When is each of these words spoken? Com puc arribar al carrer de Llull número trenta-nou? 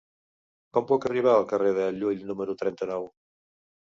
Com 0.77 0.87
puc 0.91 1.03
arribar 1.09 1.35
al 1.41 1.45
carrer 1.51 1.75
de 1.79 1.85
Llull 1.99 2.25
número 2.31 2.57
trenta-nou? 2.63 3.05